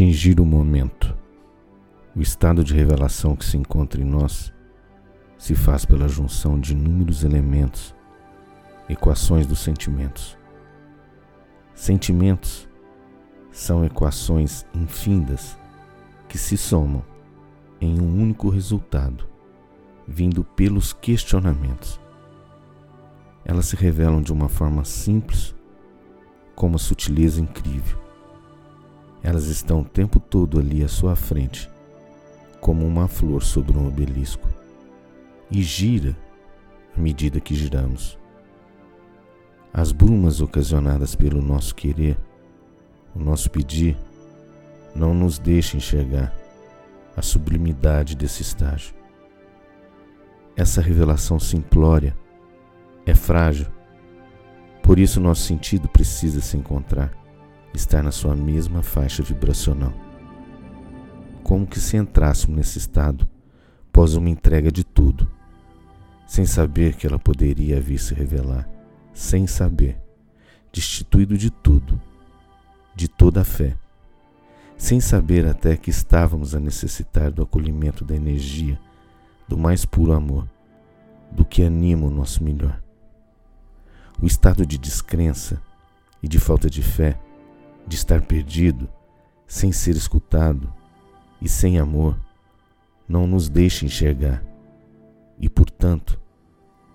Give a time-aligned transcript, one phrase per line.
[0.00, 1.14] Atingir o momento.
[2.16, 4.50] O estado de revelação que se encontra em nós
[5.36, 7.94] se faz pela junção de inúmeros elementos,
[8.88, 10.38] equações dos sentimentos.
[11.74, 12.66] Sentimentos
[13.52, 15.58] são equações infindas
[16.30, 17.04] que se somam
[17.78, 19.28] em um único resultado,
[20.08, 22.00] vindo pelos questionamentos.
[23.44, 25.54] Elas se revelam de uma forma simples,
[26.54, 28.09] com uma sutileza incrível.
[29.30, 31.70] Elas estão o tempo todo ali à sua frente,
[32.60, 34.48] como uma flor sobre um obelisco,
[35.48, 36.16] e gira
[36.96, 38.18] à medida que giramos.
[39.72, 42.18] As brumas ocasionadas pelo nosso querer,
[43.14, 43.96] o nosso pedir,
[44.96, 46.34] não nos deixam enxergar
[47.16, 48.92] a sublimidade desse estágio.
[50.56, 52.16] Essa revelação simplória
[53.06, 53.68] é frágil,
[54.82, 57.12] por isso nosso sentido precisa se encontrar,
[57.74, 59.92] estar na sua mesma faixa vibracional.
[61.42, 63.28] Como que se entrássemos nesse estado
[63.88, 65.30] após uma entrega de tudo,
[66.26, 68.68] sem saber que ela poderia vir se revelar,
[69.12, 70.00] sem saber,
[70.72, 72.00] destituído de tudo,
[72.94, 73.76] de toda a fé
[74.80, 78.80] sem saber até que estávamos a necessitar do acolhimento da energia,
[79.46, 80.48] do mais puro amor,
[81.30, 82.82] do que anima o nosso melhor.
[84.22, 85.60] O estado de descrença
[86.22, 87.20] e de falta de fé,
[87.86, 88.88] de estar perdido,
[89.46, 90.72] sem ser escutado
[91.40, 92.18] e sem amor,
[93.08, 94.42] não nos deixa enxergar
[95.38, 96.20] e, portanto,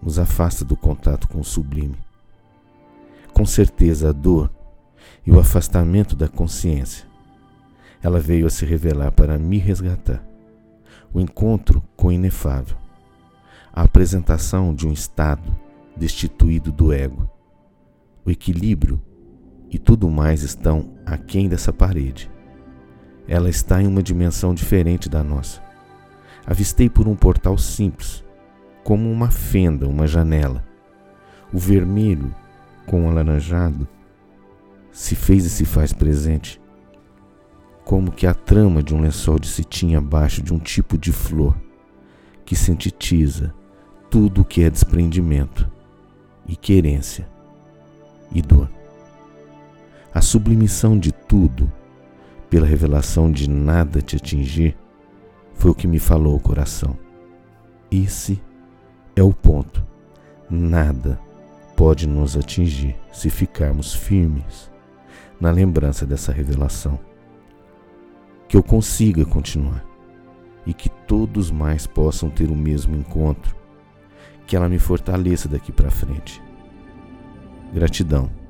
[0.00, 1.96] nos afasta do contato com o sublime.
[3.32, 4.50] Com certeza, a dor
[5.26, 7.06] e o afastamento da consciência
[8.04, 10.22] ela veio a se revelar para me resgatar.
[11.10, 12.76] O encontro com o inefável.
[13.72, 15.56] A apresentação de um estado
[15.96, 17.28] destituído do ego.
[18.22, 19.00] O equilíbrio
[19.70, 22.30] e tudo mais estão aquém dessa parede.
[23.26, 25.62] Ela está em uma dimensão diferente da nossa.
[26.46, 28.24] Avistei por um portal simples,
[28.82, 30.64] como uma fenda, uma janela.
[31.52, 32.34] O vermelho
[32.86, 33.88] com o alaranjado
[34.92, 36.60] se fez e se faz presente
[37.84, 41.56] como que a trama de um lençol de cetim abaixo de um tipo de flor
[42.44, 43.54] que sintetiza
[44.10, 45.70] tudo o que é desprendimento
[46.46, 47.28] e querência
[48.32, 48.68] e dor.
[50.14, 51.70] A sublimição de tudo
[52.48, 54.76] pela revelação de nada te atingir
[55.54, 56.96] foi o que me falou o coração.
[57.90, 58.40] Esse
[59.16, 59.84] é o ponto.
[60.48, 61.18] Nada
[61.76, 64.70] pode nos atingir se ficarmos firmes
[65.40, 66.96] na lembrança dessa revelação
[68.46, 69.84] que eu consiga continuar
[70.64, 73.56] e que todos mais possam ter o mesmo encontro,
[74.46, 76.40] que ela me fortaleça daqui para frente.
[77.72, 78.43] Gratidão.